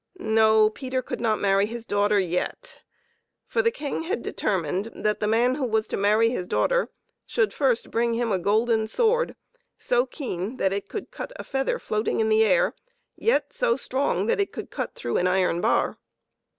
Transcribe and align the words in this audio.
No, 0.17 0.71
Peter 0.71 1.03
could 1.03 1.21
not 1.21 1.39
marry 1.39 1.67
his 1.67 1.85
daugh 1.85 2.09
ter 2.09 2.17
yet, 2.17 2.79
for 3.45 3.61
the 3.61 3.69
King 3.69 4.01
had 4.01 4.23
determined 4.23 4.85
that 4.95 5.19
the 5.19 5.27
man 5.27 5.53
who 5.53 5.65
was 5.67 5.87
to 5.89 5.95
marry 5.95 6.29
his 6.31 6.47
daughter 6.47 6.89
should 7.27 7.53
first 7.53 7.91
bring 7.91 8.15
him 8.15 8.31
a 8.31 8.39
golden 8.39 8.87
sword, 8.87 9.35
so 9.77 10.07
keen 10.07 10.57
that 10.57 10.73
it 10.73 10.89
could 10.89 11.11
cut 11.11 11.31
a 11.35 11.43
feather 11.43 11.77
floating 11.77 12.19
in 12.19 12.29
the 12.29 12.43
air, 12.43 12.73
yet 13.15 13.53
so 13.53 13.75
strong 13.75 14.25
that 14.25 14.39
it 14.39 14.51
could 14.51 14.71
cut 14.71 14.95
through 14.95 15.17
an 15.17 15.27
iron 15.27 15.61
bar. 15.61 15.99